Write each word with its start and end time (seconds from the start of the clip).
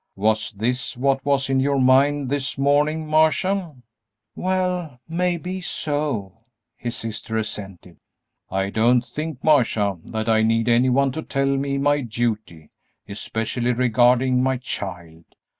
"Was 0.15 0.51
this 0.53 0.97
what 0.97 1.23
was 1.23 1.47
in 1.47 1.59
your 1.59 1.79
mind 1.79 2.31
this 2.31 2.57
morning, 2.57 3.05
Marcia?" 3.05 3.75
"Well, 4.35 4.99
maybe 5.07 5.61
so," 5.61 6.41
his 6.75 6.95
sister 6.95 7.37
assented. 7.37 7.97
"I 8.49 8.71
don't 8.71 9.05
think, 9.05 9.43
Marcia, 9.43 9.99
that 10.05 10.27
I 10.27 10.41
need 10.41 10.67
any 10.67 10.89
one 10.89 11.11
to 11.11 11.21
tell 11.21 11.45
me 11.55 11.77
my 11.77 12.01
duty, 12.01 12.71
especially 13.07 13.73
regarding 13.73 14.41
my 14.41 14.57
child. 14.57 15.25